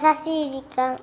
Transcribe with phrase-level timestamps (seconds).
[0.00, 0.98] しい時間。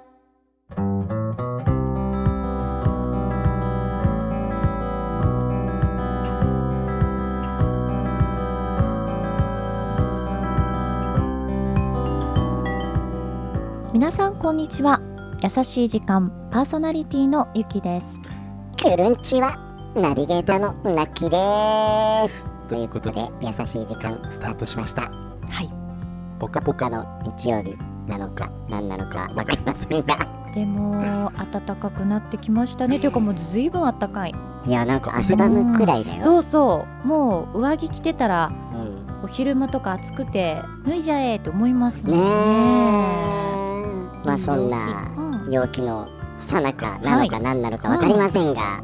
[13.93, 14.99] 皆さんこんにちは。
[15.43, 18.07] 優しい時間パーソナリティのゆきです。
[18.81, 19.57] くるんちは。
[19.95, 22.51] ナビゲーターのなきです。
[22.67, 25.03] ということで優しい時間スタートしました。
[25.03, 25.69] はい。
[26.39, 27.05] ポカポカの
[27.37, 30.17] 日曜日なのか何なのかわかりませんが。
[30.53, 32.99] でも暖かくなってきましたね。
[32.99, 34.33] というかもうずいぶん暖かい。
[34.65, 37.07] いやなんか汗ばむくらいだよ、そうそう。
[37.07, 39.23] もう上着着てたらうん。
[39.23, 42.23] お昼間とか暑くて脱いじゃえと思いますもんね。
[44.25, 45.51] まあそんなうん。
[45.51, 46.07] 陽気の
[46.39, 48.83] さなかなのか何なのかわかりませんが、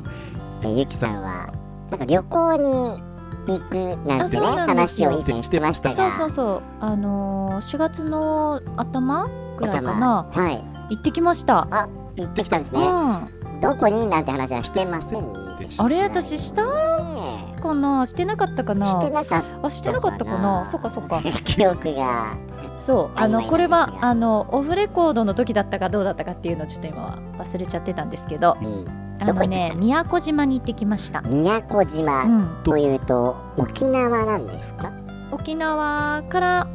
[0.64, 1.53] えゆきさんは
[1.92, 3.03] なんか旅行に
[3.47, 6.63] 行くなんてね話を以前してましたそうがそうそう。
[6.80, 10.27] あのー、4月の頭ぐらいかな。
[10.31, 10.44] 頭。
[10.44, 10.63] はい。
[10.91, 12.80] 行ってきました、あ行ってきたんですうん。
[12.80, 13.27] ね、あ
[13.61, 18.05] どこになんて話はしてませんでしたれ私したねかな？
[18.05, 18.85] してなかったかな？
[18.85, 20.66] してなかったあしてなかったかな？
[20.66, 21.22] そっかそっか。
[21.45, 22.38] 記憶が。
[22.81, 28.57] そうあのこれはあのオフレコードの時だったかどうだったかっていうのをちょっと今は忘れちゃってたんですけど。
[28.61, 32.23] うんあのね宮古島に行ってきました、宮古島。
[32.23, 34.92] うん、というと沖縄なんですか？
[35.31, 36.67] 沖縄から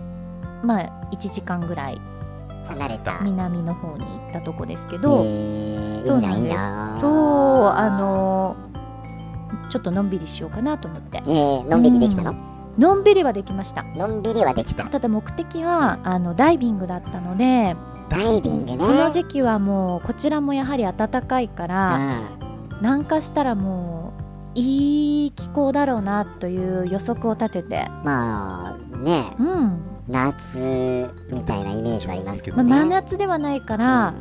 [0.62, 2.00] まあ1時間ぐらい
[2.68, 3.18] 離れた。
[3.22, 6.56] 南の方に行ったとこですけえど、ー、いそなんです。
[7.00, 8.56] そうあの
[9.70, 11.22] ちょっとのんびりしようかなと思って。
[11.26, 12.34] えー、のんびりできたの、
[12.78, 13.82] のんびりはできました。
[13.82, 14.84] のんびりはできた。
[14.84, 17.76] ただ目的はあのダイビングだったので
[18.08, 18.78] ダイビングね。
[18.78, 22.78] この時期はもうこちらもやはり暖かいから、うん。
[22.80, 24.12] 南下したらも
[24.54, 29.30] ういい気候だろうなという予測を立てて、まあね。
[29.38, 29.80] うん。
[30.08, 30.58] 夏
[31.30, 34.14] みたいなイメージはありますけまあ、どね、真夏ではないから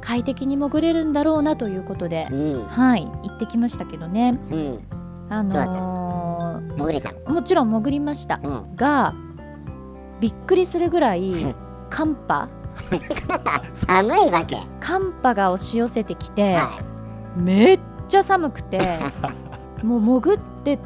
[0.00, 2.66] 快適に潜れるんだろうなということで、うん。
[2.66, 4.38] はい行ってきましたけどね。
[4.50, 4.80] うん。
[5.28, 8.76] あの潜れたーもちろん潜りましたうん。
[8.76, 9.14] が
[10.20, 11.54] びっくりするぐらい。
[11.90, 12.48] 寒波
[13.74, 14.62] 寒いわけ。
[14.80, 16.80] 寒波が押し寄せてきて、は
[17.36, 18.98] めっちゃ寒くて
[19.82, 20.78] もう潜って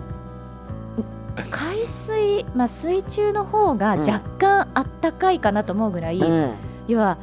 [1.51, 6.55] 海水、まあ、水中の方が若干あったかいかなと思うぐらい、い、うん、
[6.89, 7.19] 要は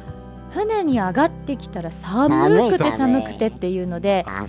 [0.50, 4.46] 船に上がってきたら寒くて寒くてっていうのであ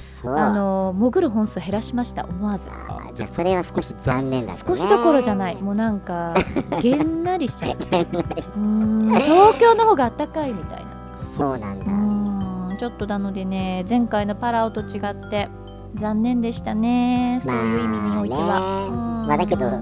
[0.54, 2.70] の潜る本数減らしました思わず。
[2.70, 4.70] あじゃあそれは少し残念だったね。
[4.70, 5.56] 少しどころじゃない。
[5.62, 6.36] もうなんか
[6.82, 7.72] げんなりしちゃう。
[7.72, 10.86] うーん東京の方が暖かいみたいな。
[11.18, 15.50] そうなんだ、うーんちょっとなのでね前回のパラオと違って
[15.96, 17.42] 残念でしたね。
[17.44, 19.82] そういう意味においては、まあだけど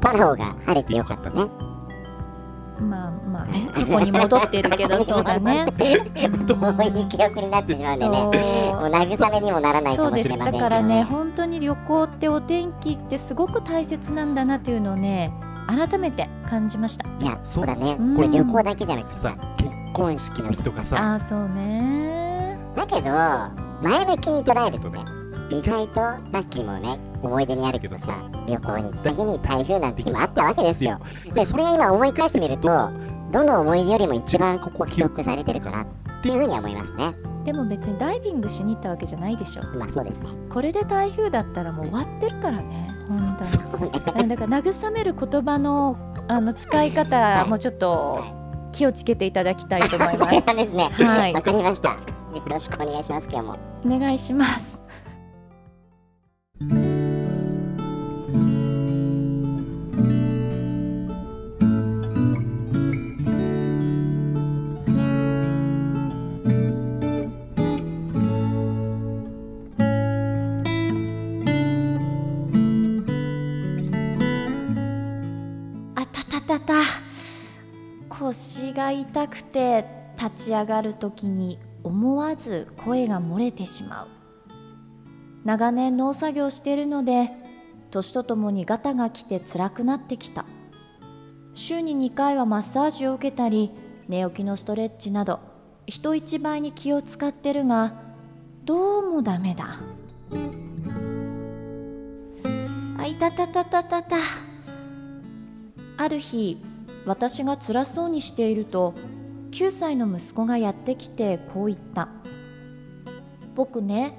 [0.00, 1.46] パラオが晴れてよかったね
[2.80, 5.66] まあまあね過去に戻ってるけど そうだね。
[5.78, 15.32] 遠い記憶になってしまうんでねもう慰めにもならないかそうですもしれませんけどだからね本当に旅行ってお天気ってすごく大切なんだなというのをね
[15.68, 17.06] 改めて感じました。
[17.20, 17.96] いやそうだね。
[17.98, 18.16] うん。
[18.16, 20.96] これ旅行だけじゃなくてさ結婚式の日とかさ。
[20.98, 22.58] ああそうね。
[22.74, 23.10] だけど
[23.82, 25.04] 前向きに捉えるとね
[25.50, 31.00] 意外とラッキーもね思い出にあるけどさ旅行に行った日に台風なんて日もあったわけですよ。
[31.34, 32.68] でそれが今思い返してみると
[33.32, 35.86] どの思い出よりも一番ここ記憶されてるかなっ
[36.22, 37.14] ていうふうには思いますね。
[37.44, 39.62] でも別にダイビングしに行ったわけじゃないでしょ。
[39.76, 40.28] まあそうですね。
[40.50, 43.50] これで台風だったらもう終わってるからね本当に。
[43.50, 43.90] そうね。
[44.06, 45.96] あだから慰める言葉の
[46.28, 48.22] あの使い方もちょっと
[48.72, 50.32] 気をつけていただきたいと思います。
[50.46, 50.90] なんですね。
[50.92, 51.32] はい。
[51.32, 51.90] わかりました。
[51.90, 51.96] よ
[52.46, 53.58] ろしくお願いします今日も。
[53.84, 54.77] お願いします。
[78.78, 79.84] が痛くて
[80.16, 84.08] 立ち上がるときに思わず声が漏れてしまう。
[85.44, 87.32] 長年農作業しているので
[87.90, 90.44] 年とともにガタが来て辛くなってきた。
[91.54, 93.72] 週に2回はマッサージを受けたり
[94.06, 95.40] 寝起きのストレッチなど
[95.86, 97.94] 人一倍に気を使ってるが
[98.64, 99.74] どうもダメだ。
[102.96, 104.18] あいたたたたたた。
[105.96, 106.67] ある日
[107.08, 108.94] 私が辛そうにしていると
[109.52, 112.08] 9歳の息子がやってきてこう言った
[113.56, 114.12] 「僕ね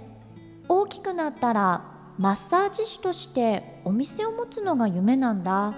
[0.68, 1.84] 大きくなったら
[2.18, 5.74] マッサージ師としてお店を持つのが夢なんだ。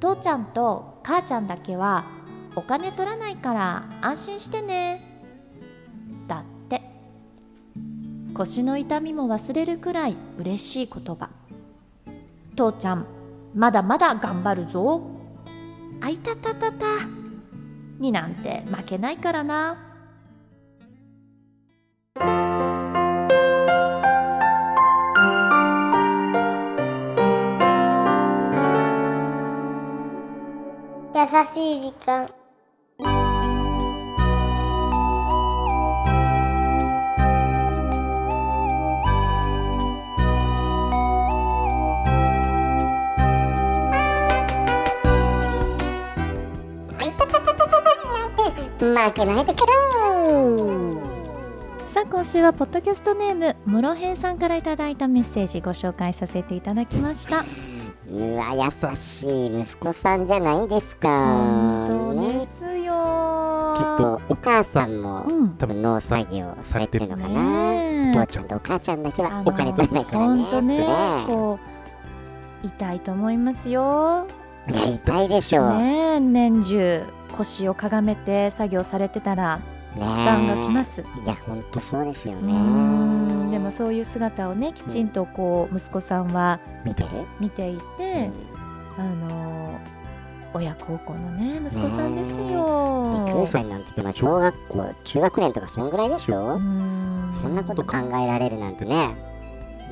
[0.00, 2.04] 父ちゃんと母ちゃんだけは
[2.56, 5.02] お金取らないから安心してね。
[6.28, 6.80] だって
[8.34, 11.28] 腰の痛みも忘れるくらい嬉しい言葉。
[12.56, 13.06] 父ちゃん
[13.54, 15.13] まだまだ頑張るぞ。
[16.00, 16.86] あいたたたた。
[17.98, 19.76] になんて負けないからな。
[31.14, 32.43] 優しい時間。
[48.92, 51.00] 負けないでけろ
[51.92, 57.44] さあ今週はポッドキャストネームムロヘイさんからいただいたメッセージご紹介させていただきました。
[58.10, 61.08] うわ優しい息子さんじゃないですか。
[61.08, 62.94] 本当ねですよ。
[63.76, 65.56] きっとお母さんも、うん。
[65.56, 70.42] 多分農作業されてるのかな、父ちゃんとお母ちゃんだけはお金取れないからね。
[70.42, 70.86] 本当ねね
[71.26, 71.58] こ
[72.62, 74.26] う痛いと思いますよ。
[74.70, 77.02] いや痛いでしょう、ねえ年中
[77.36, 79.64] 腰をかがめて作業されてたらね
[79.94, 81.00] 負担がきます。
[81.00, 82.52] いや本当そうですよね。
[82.52, 83.50] ん。
[83.50, 87.08] でもそういう姿をねきちんとこう息子さんは見てる、
[87.40, 88.30] 見ていて、
[88.98, 89.78] あの
[90.52, 93.26] 親孝行のね息子さんですよ。
[93.28, 96.60] 9歳なんて言ってまあ小学校中学年とかそんぐらいでしょ、う
[97.34, 99.33] そんなこと考えられるなんてね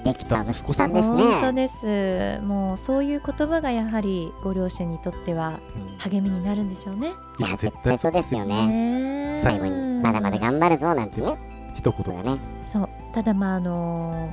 [0.05, 1.23] できた息子さんですね。
[1.23, 2.45] 本当です。
[2.45, 5.99] もうそういう言葉がやはりご両親にとってはうん。
[5.99, 7.13] 励みになるんでしょうね。
[7.39, 9.41] いや絶対そうですよね。
[9.43, 11.37] 最後にまだまだ頑張るぞなんてね。
[11.77, 12.39] 一言がね。
[12.73, 12.89] そう。
[13.13, 14.31] ただまああの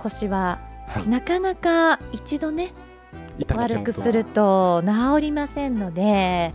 [0.00, 0.58] 腰は
[0.88, 1.08] はい。
[1.08, 2.72] なかなか一度ね
[3.54, 6.52] 悪くすると治りませんので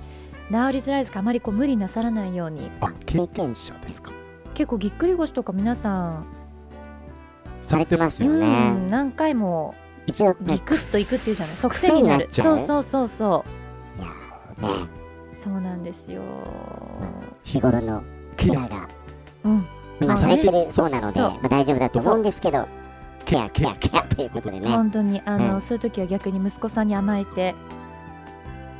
[0.49, 1.15] 治りづらいですか。
[1.15, 2.69] らあまりこう無理なさらないように。
[2.81, 4.11] あ経験者ですか。
[4.53, 6.25] 結構ぎっくり腰とか皆さん、
[7.65, 9.75] されてますようね、ん、何回も
[10.07, 11.55] 一度ギクッといくっていうじゃない？
[11.55, 12.29] 即戦になる。
[12.31, 13.45] そうそうそうそ
[13.97, 14.87] いやーね。
[15.39, 16.21] うそうなんですよ。
[17.43, 18.03] 日頃の
[18.37, 18.87] ケアが
[19.43, 19.57] うん。
[19.57, 19.61] ま
[20.01, 20.21] あまあね。
[20.21, 22.67] されてるそうなので、まあ、大丈夫だと思うんですけど
[23.25, 24.67] ケアケアケアということでね。
[24.69, 25.61] 本当にあの、うん。
[25.61, 27.55] そういう時は逆に息子さんに甘えて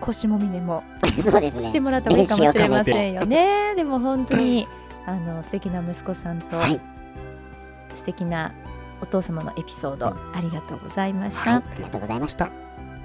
[0.01, 3.73] 腰もみでも してもらった方がいいかもしれませんよね。
[3.75, 4.67] でも本当に
[5.07, 6.79] あの素敵な息子さんと、はい。
[7.95, 8.51] 素敵な
[9.01, 10.35] お父様のエピソード、うん。
[10.35, 12.49] ありがとうございました、はいありがとうございました。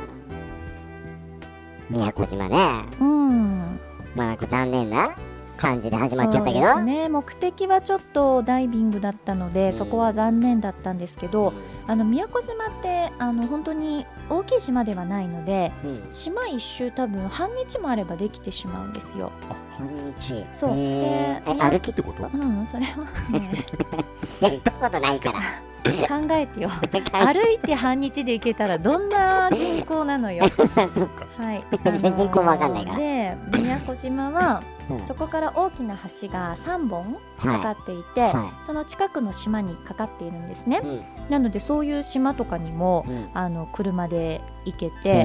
[1.88, 2.84] 宮古島ね。
[3.00, 3.80] うん。
[4.14, 5.16] まあなんか残念な
[5.56, 6.66] 感じで始まっちゃったけど。
[6.66, 7.08] そうですね。
[7.08, 9.73] 目的はちょっとダイビングだったので、うん。
[9.73, 11.52] そこは残念だったんですけど
[11.87, 16.08] あの宮古島ってあの本当に大きい島ではないのでうん。
[16.11, 19.30] 島一周多分半日もあればできてしまうんですよ。
[19.50, 20.46] あ半日。
[20.54, 20.76] そう。
[20.76, 22.28] でえ歩きってこと？
[22.32, 23.66] うん、それはね。
[24.40, 25.40] いや行ったことないから
[25.84, 26.70] 考えてよ。
[27.12, 30.44] 歩いて半日で行けたらどんな人口なのよ。
[31.36, 32.96] はい、全然人口もわかんないから。
[32.96, 35.06] で宮古島はうん。
[35.06, 40.80] そこから大きな橋が3本かかっていて、はその近くの島にかかっているんですね。
[40.82, 41.02] うん。
[41.30, 43.28] なのでそういう島とかにもうん。
[43.34, 45.24] あの車で行けへて、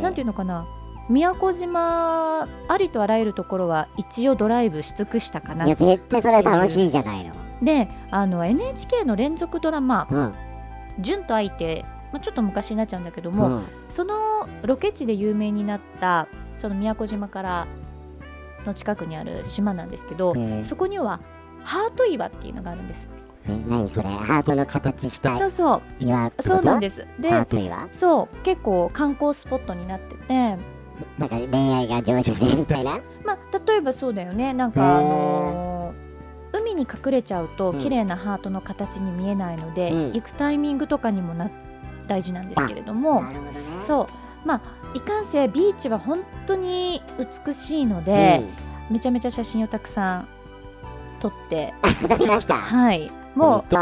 [0.00, 0.66] なんていうのかな。
[1.08, 5.66] 宮古島ありとあらゆるところは一応ドライブし尽くしたかな。
[5.66, 10.32] いや絶対それ楽しいじゃないのであの NHK の連続ドラマうん
[11.00, 13.64] 「純と愛」って、まあ、ちょっと昔になっちゃうんだけども、うん。
[13.90, 16.26] そのロケ地で有名になった
[16.58, 17.66] その宮古島から
[18.66, 21.20] の近くにある島なんですけど、へーそこには
[21.64, 23.08] ハート岩っていうのがあるんです。
[23.48, 25.82] え何それハートの形したそうそう。
[25.98, 27.06] 岩そうなんです。
[27.18, 27.88] でハート岩？
[27.92, 28.36] そう。
[28.44, 30.56] 結構観光スポットになってて、
[31.18, 33.00] なんか恋愛が成就しみたいな？
[33.24, 34.52] まあ、例えばそうだよね。
[34.52, 35.69] なんか、あのー海
[36.80, 37.80] に隠れちゃうとうん。
[37.80, 40.12] 綺麗なハートの形に見えないので、うん。
[40.12, 41.50] 行くタイミングとかにもな
[42.08, 43.22] 大事なんですけれども、
[43.86, 44.06] そう。
[44.46, 44.60] まあ
[44.94, 47.02] いかんせんビーチは本当に
[47.46, 48.42] 美しいので、
[48.90, 50.28] めちゃめちゃ写真をたくさん
[51.20, 51.74] 撮って。
[52.02, 52.54] うん、撮りました。
[52.54, 53.10] はい。
[53.34, 53.74] もう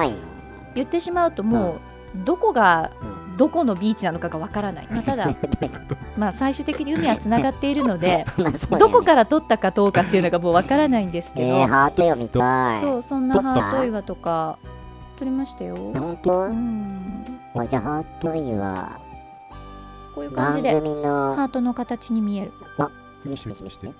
[0.74, 1.76] 言ってしまうとも
[2.14, 3.04] うどこがう
[3.38, 5.34] どこのビーチなのかがわからない、まあ、ただ、
[6.18, 8.26] まあ、最終的に海はつながっているので
[8.78, 12.82] どこから撮ったかどうかっていうのがもうわからないんですけど、えー、ハートよ見たい。
[12.82, 14.58] そうそんなハート岩とか
[15.18, 15.76] 撮りましたよ。
[15.76, 16.40] 本当？
[16.40, 17.24] うん、
[17.56, 18.98] あじゃあハートイは
[20.14, 21.36] こういう感じ番で組の？
[21.36, 22.52] ハートの形に見える。
[23.24, 23.90] 見して見して見して。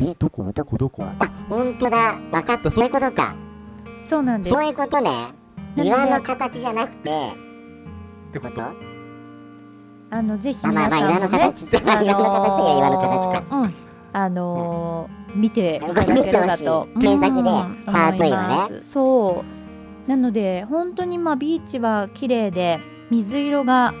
[0.00, 0.50] えどこ？
[0.54, 0.78] どこ？
[0.78, 1.04] どこ？
[1.04, 2.14] あ本当だ。
[2.32, 2.70] 分かった。
[2.70, 3.34] そういうことか。
[4.08, 4.54] そうなんです。
[4.54, 5.34] そういうことね。
[5.76, 7.47] 岩の形じゃなくて
[8.28, 8.62] ってこと？
[10.10, 13.56] あのぜひあまあ皆さんもねまあ岩の形ってまあ岩の形の形か。
[13.56, 13.74] うん。
[14.12, 16.88] あのー見ていただければと。
[17.00, 17.84] 検索でうん。
[17.86, 18.80] ハート岩ね。
[18.82, 19.44] そ
[20.06, 20.08] う。
[20.08, 22.80] なので本当にまあビーチは綺麗で
[23.10, 23.92] 水色が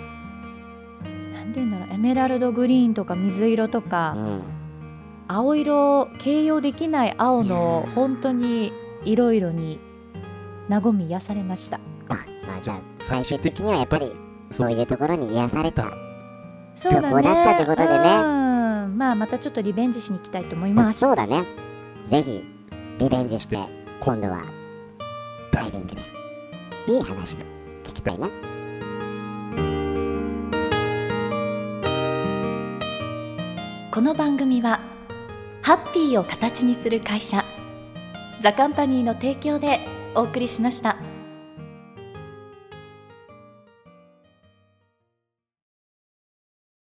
[1.32, 4.42] なんて言うんだろうエメラルドグリーンとか水色とか、うん。
[5.30, 8.72] 青色形容できない青の本当に
[9.04, 9.78] 色々に
[10.70, 12.14] 和み癒されましたあ
[12.46, 14.12] まあじゃあ最終的にはやっぱり
[14.50, 15.90] そういうところに癒された。
[16.82, 17.08] そうだね。
[17.10, 17.94] 旅行だったってことでね。
[17.94, 18.22] う
[18.88, 18.98] ん。
[18.98, 21.00] まあまたちょっとリベンジしに行きたいと思います。
[21.00, 21.44] そうだね。
[22.06, 22.42] ぜひ
[22.98, 23.58] リベンジして
[24.00, 24.42] 今度は
[25.52, 26.02] ダイビングで
[26.94, 27.44] いい話が
[27.84, 28.28] 聞きたいな。
[33.90, 34.80] この番組は
[35.62, 37.44] ハッピーを形にする会社
[38.42, 39.80] ザカンパニーの提供で
[40.14, 40.97] お送りしました。